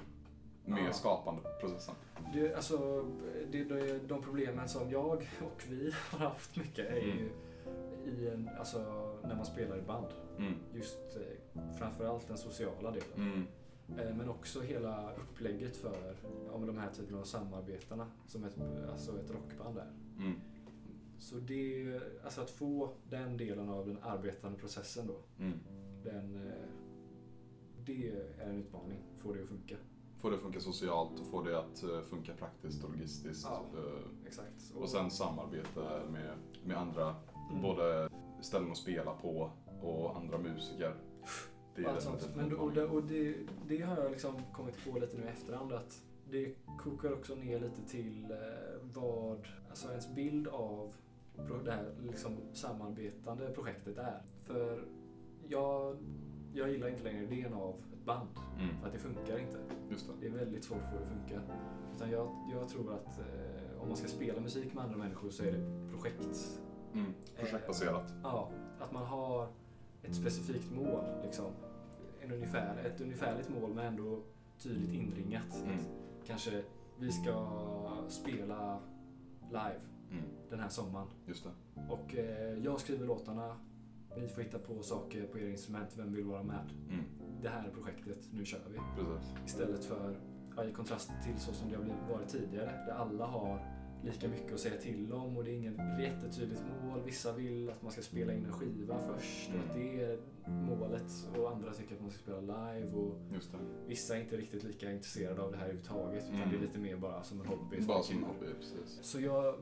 [0.65, 0.93] med Ja.
[0.93, 1.95] skapandeprocessen?
[2.33, 3.05] Det, alltså,
[3.51, 7.29] det, det, de problemen som jag och vi har haft mycket är ju
[8.05, 8.79] i en, alltså,
[9.23, 10.07] när man spelar i band.
[10.37, 10.53] Mm.
[10.73, 13.15] Just eh, framförallt den sociala delen.
[13.15, 13.45] Mm.
[13.99, 16.15] Eh, Men också hela upplägget för
[16.51, 18.57] ja, de här typen av samarbetena som ett,
[18.91, 19.91] alltså ett rockband är.
[20.17, 20.33] Mm.
[21.19, 25.59] Så det, alltså att få den delen av den arbetande processen då, Mm.
[26.03, 26.53] den, eh,
[27.85, 28.99] det är en utmaning.
[29.19, 29.75] Få det att funka.
[30.21, 33.47] Få det att funka socialt och få det att eh, funka praktiskt och logistiskt.
[33.49, 33.65] Ja.
[33.79, 34.73] eh, Exakt.
[34.75, 37.15] Och sen samarbete med, med andra,
[37.49, 37.61] Mm.
[37.61, 38.09] både
[38.41, 39.51] ställen att spela på
[39.81, 40.95] och andra musiker.
[41.75, 42.29] Det är sånt.
[42.35, 43.35] Men och det, och det,
[43.67, 47.59] det har jag liksom kommit på lite nu i efterhand att det kokar också ner
[47.59, 48.37] lite till eh,
[48.93, 50.93] vad, alltså ens bild av
[51.63, 54.21] det här liksom samarbetande projektet är.
[54.43, 54.83] För
[55.47, 55.97] jag,
[56.53, 58.29] jag gillar inte längre idén av ett band.
[58.59, 58.77] Mm.
[58.79, 59.57] För att det funkar inte.
[59.89, 60.13] Just det.
[60.21, 61.41] Det är väldigt svårt att få det att funka.
[61.95, 65.43] Utan jag, jag tror att eh, om man ska spela musik med andra människor så
[65.43, 66.59] är det projekt.
[66.93, 67.13] Mm.
[67.39, 68.13] Projektbaserat.
[68.23, 69.47] Ja, att man har
[70.03, 71.03] ett specifikt mål.
[71.23, 71.51] Liksom.
[72.21, 74.19] En ungefär, ett ungefärligt mål men ändå
[74.57, 75.63] tydligt inringat.
[75.65, 75.77] Mm.
[76.25, 76.63] Kanske
[76.99, 77.49] vi ska
[78.07, 78.79] spela
[79.49, 79.79] live
[80.11, 80.23] Mm.
[80.49, 81.07] den här sommaren.
[81.25, 81.51] Just det.
[81.89, 83.55] Och eh, jag skriver låtarna.
[84.17, 85.93] Ni får hitta på saker på era instrument.
[85.97, 86.69] Vem vill vara med?
[86.89, 87.03] Mm.
[87.41, 88.17] Det här är projektet.
[88.33, 88.77] Nu kör vi.
[88.95, 89.33] Precis.
[89.45, 90.19] Istället för,
[90.55, 94.53] ja, i kontrast till så som det har varit tidigare, där alla har lika mycket
[94.53, 97.01] att säga till om och det är inget jättetydligt mål.
[97.05, 101.11] Vissa vill att man ska spela in en skiva först och att det är målet
[101.37, 103.15] och andra tycker att man ska spela live och
[103.87, 106.49] vissa är inte riktigt lika intresserade av det här överhuvudtaget utan Mm.
[106.49, 107.81] det är lite mer bara som en hobby.
[107.81, 108.99] Bara som en hobby, precis.
[109.01, 109.55] Så jag,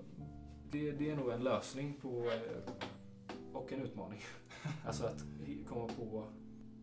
[0.72, 2.74] det, det är nog en lösning på, eh,
[3.58, 4.20] och en utmaning.
[4.86, 5.24] alltså att
[5.70, 6.24] komma på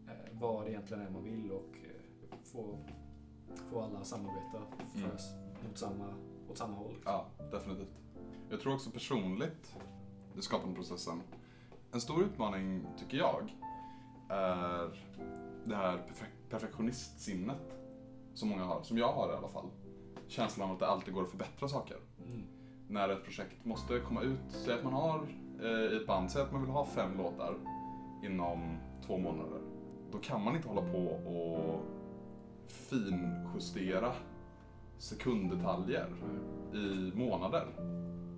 [0.08, 2.78] eh, vad det egentligen är man vill och eh, få,
[3.70, 4.58] få alla att samarbeta
[4.92, 5.10] för, Mm.
[5.68, 6.14] mot samma,
[6.50, 6.94] åt samma håll.
[7.04, 8.00] Ja, definitivt.
[8.50, 9.76] Jag tror också personligt,
[10.38, 11.20] i skapandeprocessen,
[11.92, 13.52] en stor utmaning tycker jag
[14.28, 15.00] är
[15.64, 17.76] det här perfe- perfektionistsinnet
[18.34, 19.66] som många har, som jag har i alla fall.
[20.28, 21.96] Känslan av att det alltid går att förbättra saker.
[22.26, 22.42] Mm.
[22.88, 25.26] När ett projekt måste komma ut, säg att man har
[25.62, 27.54] i ett band, säg att man vill ha fem låtar
[28.24, 29.60] inom två månader.
[30.12, 31.80] Då kan man inte hålla på och
[32.66, 34.12] finjustera
[34.98, 36.08] sekunddetaljer
[36.74, 37.66] i månader.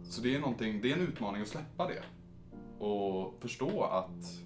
[0.05, 2.03] Så det är, någonting, det är en utmaning att släppa det.
[2.85, 4.43] Och förstå att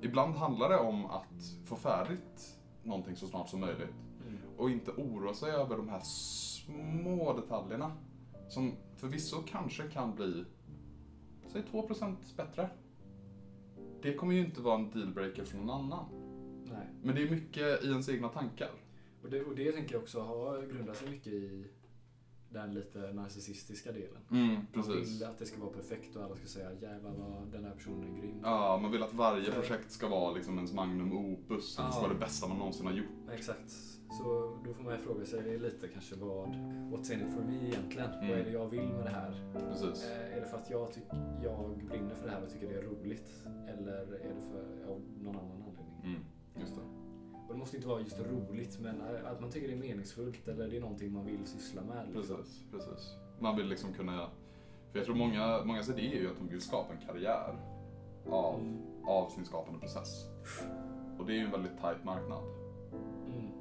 [0.00, 3.94] ibland handlar det om att få färdigt någonting så snart som möjligt.
[4.26, 4.38] Mm.
[4.56, 7.92] Och inte oroa sig över de här små detaljerna.
[8.48, 10.44] Som förvisso kanske kan bli,
[11.52, 12.70] säg 2% bättre.
[14.02, 16.04] Det kommer ju inte vara en dealbreaker för någon annan.
[16.64, 16.86] Nej.
[17.02, 18.70] Men det är mycket i ens egna tankar.
[19.22, 21.66] Och, det, och det tänker jag också har grundat sig mycket i
[22.50, 24.22] den lite narcissistiska delen.
[24.30, 25.20] Mm, Man precis.
[25.20, 28.14] vill att det ska vara perfekt och alla ska säga jävlar vad den här personen
[28.16, 28.40] är grym.
[28.42, 31.66] Ja, man vill att varje För- projekt ska vara liksom ens magnum opus.
[31.66, 32.00] Det ska Ja.
[32.00, 33.06] vara det bästa man någonsin har gjort.
[33.32, 33.74] Exakt.
[34.10, 36.48] Så då får man ju fråga sig lite kanske vad,
[36.90, 38.10] what's in it for me egentligen?
[38.10, 38.28] Mm.
[38.30, 39.52] Vad är det jag vill med det här?
[39.68, 40.04] Precis.
[40.10, 42.78] Eh, är det för att jag, tyck- jag brinner för det här och tycker det
[42.78, 43.42] är roligt?
[43.68, 46.00] Eller är det för av någon annan anledning?
[46.04, 46.20] Mm,
[46.60, 46.80] just det.
[47.48, 50.48] Och det måste inte vara just roligt, men eh, att man tycker det är meningsfullt
[50.48, 52.06] eller det är någonting man vill syssla med.
[52.14, 52.36] liksom.
[52.36, 53.16] Precis, precis.
[53.40, 54.30] Man vill liksom kunna...
[54.92, 57.54] För jag tror många, mångas idé är ju att de vill skapa en karriär
[58.30, 58.76] av, Mm.
[59.06, 60.24] av sin skapande process.
[61.18, 62.42] Och det är ju en väldigt tight marknad.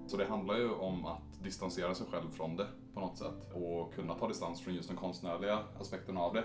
[0.08, 3.54] Så det handlar ju om att distansera sig själv från det på något sätt.
[3.54, 6.44] Och kunna ta distans från just den konstnärliga aspekten av det.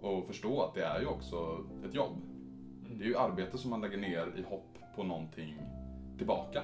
[0.00, 2.12] Och förstå att det är ju också ett jobb.
[2.86, 2.98] Mm.
[2.98, 5.58] Det är ju arbete som man lägger ner i hopp på någonting
[6.18, 6.62] tillbaka.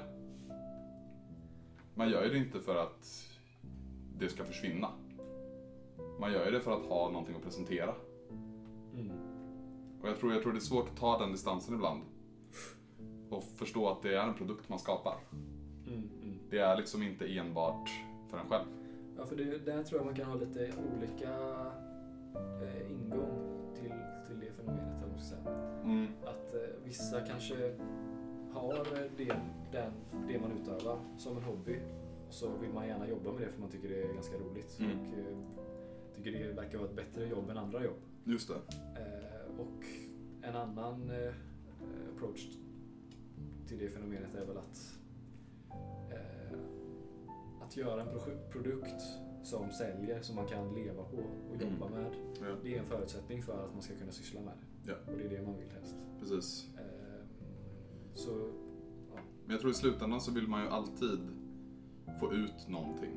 [1.95, 3.31] Man gör ju det inte för att
[4.19, 4.89] det ska försvinna.
[6.21, 7.95] Man gör ju det för att ha någonting att presentera.
[8.95, 9.13] Mm.
[10.03, 12.03] Och jag tror, jag tror det är svårt att ta den distansen ibland.
[13.31, 15.17] Och förstå att det är en produkt man skapar.
[15.87, 16.09] Mm.
[16.23, 16.39] Mm.
[16.51, 17.91] Det är liksom inte enbart
[18.31, 18.65] för en själv.
[19.17, 21.31] Ja, för det, där tror jag man kan ha lite olika
[22.63, 23.93] eh, ingång till,
[24.27, 25.41] till det fenomenet, eller säga.
[25.85, 26.07] Mm.
[26.25, 27.75] Att eh, vissa kanske
[28.53, 29.37] har det,
[29.73, 29.93] den,
[30.29, 31.79] det man utövar som en hobby.
[32.29, 34.81] Och så vill man gärna jobba med det för man tycker det är ganska roligt.
[34.81, 34.99] Mm.
[34.99, 35.37] Och eh,
[36.15, 37.97] tycker det verkar vara ett bättre jobb än andra jobb.
[38.25, 38.55] Just det.
[39.01, 39.85] Eh, och
[40.43, 41.35] en annan eh,
[42.15, 42.47] approach
[43.69, 44.99] till det fenomenet är väl att
[47.81, 49.03] att göra en pro- produkt
[49.43, 51.73] som säljer, som man kan leva på och Mm.
[51.73, 52.13] jobba med.
[52.41, 52.47] Ja.
[52.63, 54.53] Det är en förutsättning för att man ska kunna syssla med
[54.85, 54.91] det.
[54.91, 55.13] Ja.
[55.13, 55.95] Och det är det man vill helst.
[56.21, 56.67] Precis.
[56.79, 57.25] Eh,
[58.15, 58.31] så,
[59.15, 59.21] ja.
[59.45, 61.19] Men jag tror i slutändan så vill man ju alltid
[62.21, 63.17] få ut någonting.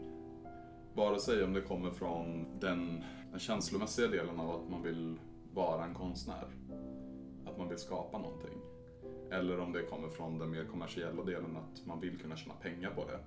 [0.95, 5.19] Vare sig om det kommer från den, den känslomässiga delen av att man vill
[5.53, 6.47] vara en konstnär.
[7.45, 8.57] Att man vill skapa någonting.
[9.31, 12.91] Eller om det kommer från den mer kommersiella delen att man vill kunna tjäna pengar
[12.95, 13.19] på det.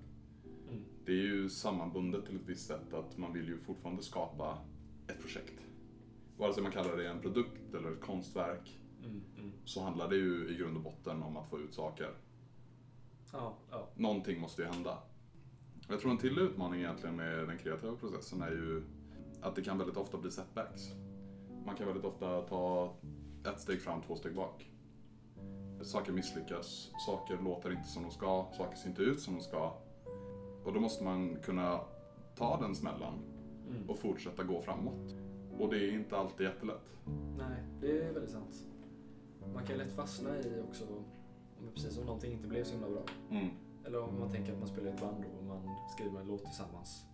[0.70, 0.84] Mm.
[1.04, 4.58] Det är ju sammanbundet till ett visst sätt att man vill ju fortfarande skapa
[5.06, 5.60] ett projekt.
[6.36, 9.52] Vare sig man kallar det en produkt eller ett konstverk Mm, mm.
[9.64, 12.10] så handlar det ju i grund och botten om att få ut saker.
[13.32, 13.88] Ja, ja.
[13.94, 14.98] Någonting måste ju hända.
[15.88, 18.82] Jag tror en till utmaning egentligen med den kreativa processen är ju
[19.42, 20.82] att det kan väldigt ofta bli setbacks.
[21.66, 22.94] Man kan väldigt ofta ta
[23.46, 24.70] ett steg fram, två steg bak.
[25.82, 29.72] Saker misslyckas, saker låter inte som de ska, saker ser inte ut som de ska.
[30.64, 31.80] Och då måste man kunna
[32.36, 33.14] ta den smällen
[33.70, 33.90] Mm.
[33.90, 35.14] och fortsätta gå framåt.
[35.58, 36.90] Och det är inte alltid jättelätt.
[37.38, 38.66] Nej, det är väldigt sant.
[39.54, 40.84] Man kan lätt fastna i också,
[41.58, 43.02] om det precis om någonting inte blev så himla bra.
[43.30, 43.48] Mm.
[43.86, 46.44] Eller om man tänker att man spelar i ett band och man skriver en låt
[46.44, 47.04] tillsammans.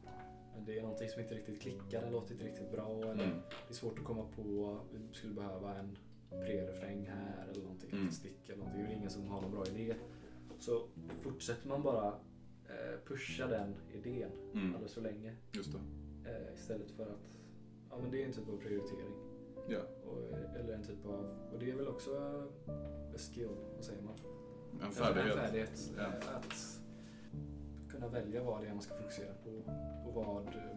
[0.67, 2.89] Det är någonting som inte riktigt klickar, den låter inte riktigt bra.
[3.03, 3.37] Eller Mm.
[3.67, 5.97] det är svårt att komma på, vi skulle behöva en
[6.31, 8.07] pre-refräng här eller någonting, Mm.
[8.09, 8.83] ett stick eller någonting.
[8.85, 9.95] Det är ingen som har någon bra idé.
[10.59, 10.83] Så
[11.23, 12.15] fortsätter man bara
[13.05, 14.75] pusha den idén Mm.
[14.75, 15.35] alldeles för länge.
[15.53, 15.79] Just det.
[16.31, 17.39] Eh, istället för att,
[17.91, 19.15] ja men det är en typ av prioritering.
[19.69, 19.81] Ja.
[20.07, 20.23] Och,
[20.61, 22.11] eller en typ av, och det är väl också
[23.15, 24.15] a skill, vad säger man?
[24.83, 25.37] En färdighet.
[25.37, 25.93] En färdighet.
[25.97, 26.03] Ja.
[26.03, 26.81] eh, Att
[27.91, 29.51] kunna välja vad det är man ska fokusera på
[30.09, 30.27] och vad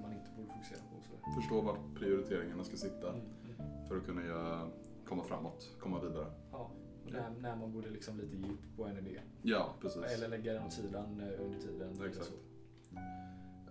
[0.01, 1.01] man inte borde fokusera på.
[1.01, 1.41] sådär.
[1.41, 3.21] Förstå vart prioriteringarna ska sitta Mm,
[3.59, 3.87] mm.
[3.87, 4.69] för att kunna göra,
[5.05, 6.25] komma framåt, komma vidare.
[6.51, 6.71] Ja,
[7.11, 9.21] när, när man borde liksom lite upp på en idé.
[9.41, 10.03] Ja, precis.
[10.03, 12.05] Eller lägga den åt sidan eh, under tiden.
[12.05, 12.33] Exakt.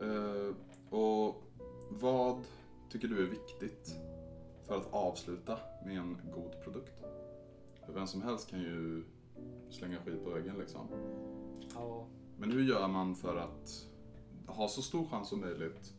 [0.01, 0.55] Eh,
[0.99, 1.43] och
[1.91, 2.45] vad
[2.91, 3.97] tycker du är viktigt
[4.67, 7.05] för att avsluta med en god produkt?
[7.87, 9.05] För vem som helst kan ju
[9.71, 10.89] slänga skit på väggen liksom.
[11.75, 12.07] Ja,
[12.39, 13.87] Men hur gör man för att
[14.47, 15.95] ha så stor chans som möjligt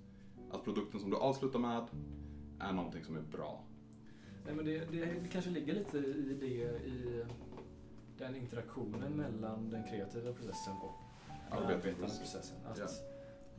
[0.51, 1.85] att produkten som du avslutar med
[2.59, 3.63] är någonting som är bra?
[4.45, 6.45] Nej, men det, det, kanske ligger lite i det,
[6.87, 7.25] i
[8.17, 10.91] den interaktionen mellan den kreativa processen och
[11.27, 12.19] den Arbetande arbetande process.
[12.19, 12.57] processen.
[12.65, 12.87] Att Ja.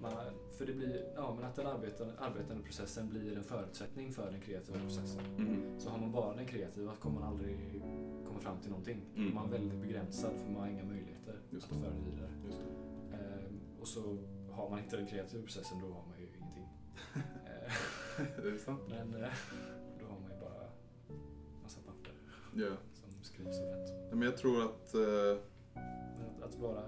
[0.02, 0.12] man,
[0.58, 4.40] för det blir, ja, men att den arbetande, arbetande processen blir en förutsättning för den
[4.40, 5.24] kreativa processen.
[5.38, 5.80] Mm.
[5.80, 7.82] Så har man bara den kreativa kommer man aldrig
[8.26, 9.02] komma fram till någonting.
[9.16, 9.34] Mm.
[9.34, 12.30] Man är väldigt begränsad för man har inga möjligheter Just att föra det vidare.
[13.12, 14.18] Ehm, och så
[14.50, 16.68] har man inte den kreativa processen då har man ju ingenting.
[18.46, 18.80] Är det sant?
[18.88, 19.24] men
[22.54, 22.68] Ja.
[22.94, 23.88] som skrivs och rätt.
[23.88, 25.38] Nej, Men jag tror att, eh,
[25.74, 26.82] att, att vara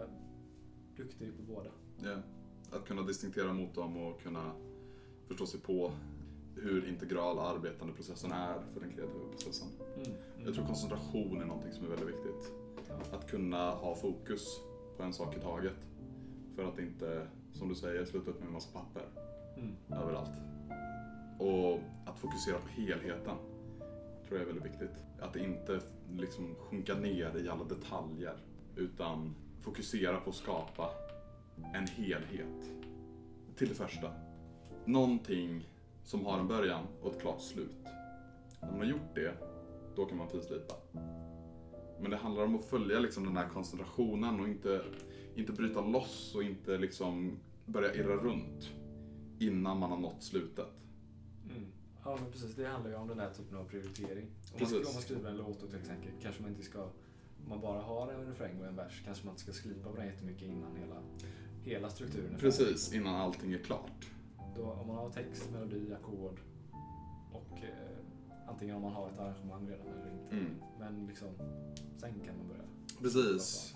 [0.97, 1.71] duktig på båda.
[2.03, 2.17] ja,
[2.77, 4.53] att kunna distinktera mot dem och kunna
[5.27, 5.93] förstå sig på
[6.57, 9.69] hur integral arbetande processen är för den kreativa processen.
[10.45, 12.53] Jag tror koncentration är någonting som är väldigt viktigt.
[12.89, 13.17] Ja.
[13.17, 14.61] Att kunna ha fokus
[14.97, 15.77] på en sak i taget.
[16.57, 19.03] För att inte, som du säger, sluta upp med en massa papper
[19.57, 19.75] Mm.
[20.03, 20.31] överallt.
[21.39, 23.37] Och att fokusera på helheten
[24.33, 25.05] tror jag är väldigt viktigt.
[25.21, 28.37] Att inte liksom sjunka ner i alla detaljer
[28.77, 30.91] utan fokusera på att skapa
[31.75, 32.71] en helhet.
[33.57, 34.11] Till det första.
[34.85, 35.69] Någonting
[36.05, 37.87] som har en början och ett klart slut.
[38.61, 39.35] När man har gjort det,
[39.97, 40.75] då kan man finslipa.
[42.01, 44.83] Men det handlar om att följa liksom den här koncentrationen och inte,
[45.35, 48.71] inte bryta loss och inte liksom börja irra runt
[49.39, 50.83] innan man har nått slutet.
[52.05, 54.27] Ja men precis, det handlar ju om den här typen av prioritering.
[54.55, 57.49] Om man, om man skriver en låt och till exempel kanske man inte ska, om
[57.49, 60.07] man bara har en refräng och en vers kanske man inte ska slipa på den
[60.07, 61.03] jättemycket innan hela,
[61.63, 62.41] hela strukturen är färdig.
[62.41, 64.11] Precis, innan allting är klart.
[64.57, 66.41] Då, om man har text, melodi, ackord
[67.33, 70.37] och eh, antingen om man har ett arrangemang redan eller inte.
[70.37, 70.63] Mm.
[70.79, 71.29] Men liksom,
[71.99, 72.63] sen kan man börja.
[73.01, 73.75] Precis.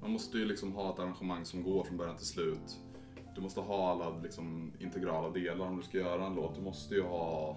[0.00, 2.80] Man måste ju liksom ha ett arrangemang som går från början till slut.
[3.36, 6.54] Du måste ha alla liksom integrala delar om du ska göra en låt.
[6.54, 7.56] Du måste ju ha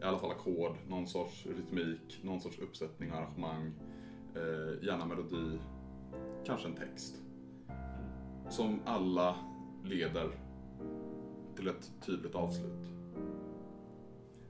[0.00, 3.72] i alla fall ackord, någon sorts rytmik, någon sorts uppsättning och arrangemang.
[4.34, 5.58] Eh, gärna melodi,
[6.44, 7.14] kanske en text.
[8.48, 9.36] Som alla
[9.84, 10.30] leder
[11.56, 12.90] till ett tydligt avslut.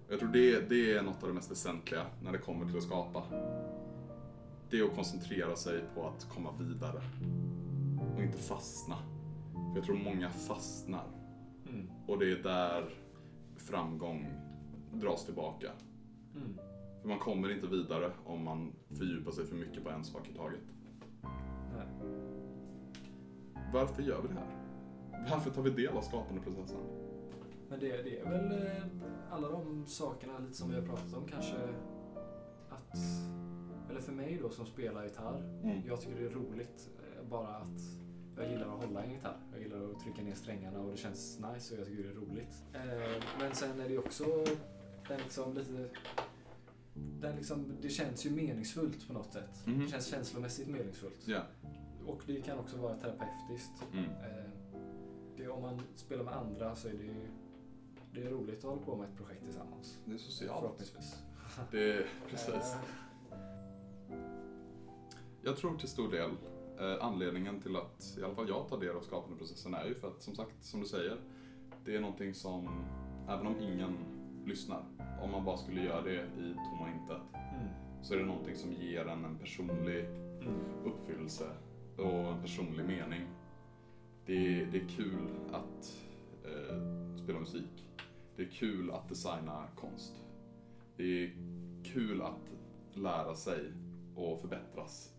[0.09, 2.83] Jag tror det, det är något av det mest väsentliga när det kommer till att
[2.83, 3.23] skapa.
[4.71, 7.03] Det är att koncentrera sig på att komma vidare.
[8.15, 8.97] Och inte fastna.
[9.71, 11.07] För jag tror många fastnar.
[11.69, 11.91] Mm.
[12.07, 12.89] Och det är där
[13.57, 14.27] framgång
[14.93, 15.71] dras tillbaka.
[16.37, 16.59] Mm.
[17.01, 20.35] För man kommer inte vidare om man fördjupar sig för mycket på en sak i
[20.35, 20.61] taget.
[21.77, 21.87] Nej.
[23.73, 24.57] Varför gör vi det här?
[25.31, 26.81] Varför tar vi del av skapandeprocessen?
[27.69, 28.83] Men det, det är väl eh,
[29.31, 31.57] alla de sakerna lite som vi har pratat om kanske
[32.71, 32.97] att,
[33.91, 35.83] eller för mig då som spelar gitarr, Mm.
[35.87, 37.81] jag tycker det är roligt eh, bara att
[38.43, 39.37] jag gillar att hålla en gitarr.
[39.53, 42.15] Jag gillar att trycka ner strängarna och det känns nice och jag tycker det är
[42.15, 42.63] roligt.
[42.75, 44.25] Eh, Men sen är det också
[45.09, 45.89] den liksom lite
[46.95, 49.67] den liksom, det känns ju meningsfullt på något sätt.
[49.67, 49.81] Mhm.
[49.81, 51.29] Det känns känslomässigt meningsfullt.
[51.29, 51.43] Ja.
[52.07, 53.85] Och det kan också vara terapeutiskt.
[53.93, 54.05] Mm.
[54.05, 54.51] Eh,
[55.37, 57.27] Det, om man spelar med andra så är det ju
[58.15, 59.99] det är roligt att hålla på med ett projekt tillsammans.
[60.05, 60.61] Det är socialt.
[60.61, 61.17] Förhoppningsvis.
[61.71, 62.75] Det är, precis.
[63.31, 64.17] Eh,
[65.43, 66.31] Jag tror till stor del
[67.01, 70.23] anledningen till att i alla fall jag tar del av skapandeprocessen är ju för att
[70.23, 71.17] som sagt, som du säger,
[71.85, 72.85] det är någonting som,
[73.29, 73.97] även om ingen
[74.47, 74.83] lyssnar,
[75.23, 77.69] om man bara skulle göra det i tomma intet, Mm.
[78.03, 80.85] så är det någonting som ger en en personlig Mm.
[80.85, 81.49] uppfyllelse
[81.97, 83.23] och en personlig mening.
[84.27, 85.99] Det är, det är kul att
[86.45, 87.89] eh, spela musik.
[88.37, 90.23] Det är kul att designa konst.
[90.97, 91.31] Det är
[91.85, 92.51] kul att
[92.95, 93.73] lära sig
[94.17, 95.15] och förbättras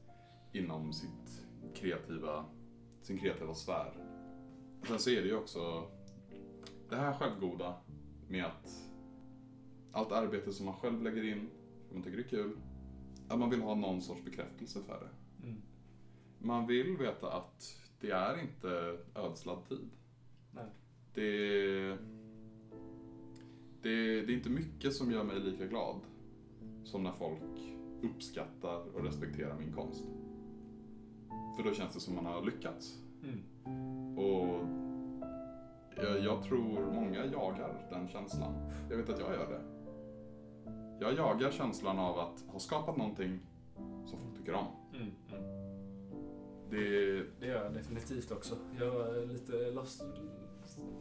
[0.54, 1.42] inom sitt
[1.74, 2.46] kreativa,
[3.02, 3.94] sin kreativa sfär.
[4.88, 5.88] Sen så är det ju också
[6.90, 7.76] det här självgoda
[8.28, 8.90] med att
[9.92, 11.50] allt arbete som man själv lägger in,
[11.88, 12.58] för man tycker det är kul,
[13.28, 15.46] att man vill ha någon sorts bekräftelse för det.
[15.48, 15.62] Mm.
[16.40, 19.90] Man vill veta att det är inte ödslad tid.
[20.52, 20.66] Nej.
[21.14, 21.98] Det,
[23.82, 26.00] det, det är inte mycket som gör mig lika glad
[26.84, 27.60] som när folk
[28.02, 30.06] uppskattar och respekterar min konst.
[31.56, 32.98] För då känns det som man har lyckats.
[33.24, 34.18] Mm.
[34.18, 34.60] Och
[35.96, 38.54] jag, jag tror många jagar den känslan.
[38.90, 39.62] Jag vet att jag gör det.
[41.06, 43.40] Jag jagar känslan av att ha skapat någonting
[44.06, 44.66] som folk tycker om.
[44.94, 45.12] Mm.
[45.32, 45.44] Mm.
[46.70, 46.78] Det,
[47.40, 48.56] Det gör jag definitivt också.
[48.80, 50.04] Jag är lite lost,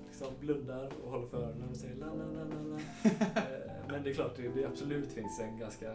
[0.07, 2.77] liksom blundar och håller för öronen och säger la la la la la.
[3.40, 5.93] Eh, Men det är klart, det, det absolut finns en ganska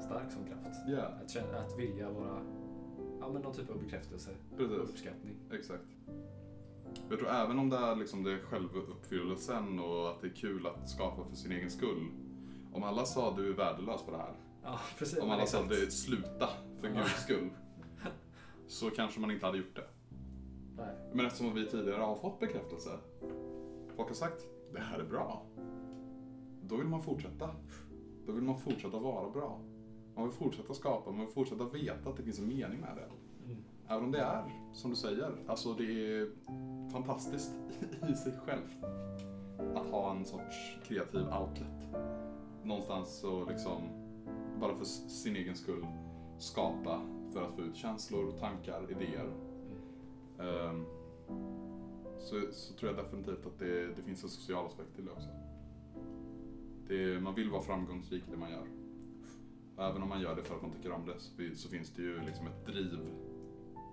[0.00, 0.80] stark sån kraft.
[0.86, 2.40] ja, Att, känna, att vilja vara,
[3.26, 5.36] ja men någon typ av bekräftelse och uppskattning.
[5.52, 5.84] Exakt.
[7.10, 10.66] Jag tror även om det är liksom det är självuppfyllelsen och att det är kul
[10.66, 12.06] att skapa för sin egen skull.
[12.72, 14.34] Om alla sa du är värdelös på det här.
[14.62, 15.18] Ja, precis.
[15.18, 15.80] Om alla sa exakt.
[15.80, 16.48] det sluta
[16.80, 16.94] för Ja.
[16.94, 17.50] guds skull.
[18.66, 19.86] Så kanske man inte hade gjort det.
[20.76, 20.94] Nej.
[21.14, 22.90] Men eftersom vi tidigare har fått bekräftelse.
[23.96, 25.42] Folk har sagt det här är bra.
[26.62, 27.50] Då vill man fortsätta.
[28.26, 29.60] Då vill man fortsätta vara bra.
[30.16, 33.08] Man vill fortsätta skapa, man vill fortsätta veta att det finns en mening med det.
[33.44, 33.64] Mm.
[33.88, 36.30] Även om det är, som du säger, alltså det är
[36.92, 37.52] fantastiskt
[38.10, 38.84] i sig självt.
[39.74, 42.02] Att ha en sorts kreativ outlet.
[42.64, 43.82] Någonstans så liksom,
[44.60, 45.86] bara för sin egen skull,
[46.38, 47.02] skapa
[47.32, 49.30] för att få ut känslor, tankar, idéer.
[50.38, 50.84] Ehm,
[52.18, 55.28] så, så tror jag definitivt att det, det finns en social aspekt till det också.
[56.88, 58.85] Det, man vill vara framgångsrik i det man gör.
[59.78, 61.90] Även om man gör det för att man tycker om det så, fi- så finns
[61.90, 62.98] det ju liksom ett driv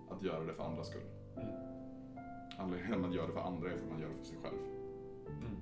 [0.09, 1.01] att göra det för andras skull.
[1.37, 1.47] Mm.
[2.59, 4.25] Anledningen till att man gör det för andra är för att man gör det för
[4.25, 4.57] sig själv.
[5.27, 5.55] Mm.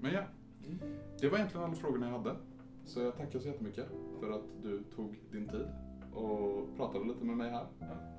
[0.00, 0.22] Men ja,
[0.66, 0.78] Mm.
[1.20, 2.36] det var egentligen alla frågorna jag hade.
[2.84, 3.86] Så jag tackar så jättemycket
[4.20, 5.66] för att du tog din tid
[6.14, 7.66] och pratade lite med mig här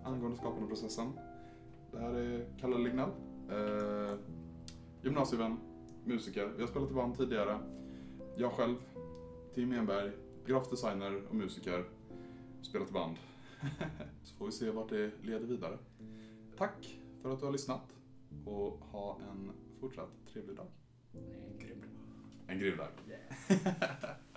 [0.03, 1.07] angående skapandeprocessen.
[1.91, 3.09] Det här är Kalle Lignell,
[3.51, 4.17] eh,
[5.01, 5.57] gymnasievän,
[6.05, 6.51] musiker.
[6.55, 7.57] Vi har spelat i band tidigare.
[8.37, 8.75] Jag själv,
[9.53, 10.11] Tim Enberg,
[10.45, 11.85] grafisk designer och musiker.
[12.61, 13.17] Spelat i band.
[14.23, 15.77] Så får vi se vart det leder vidare.
[16.57, 17.95] Tack för att du har lyssnat
[18.45, 20.67] och ha en fortsatt trevlig dag.
[21.11, 21.83] Nej, grym.
[22.47, 22.87] En grym dag.
[23.07, 24.15] Yeah.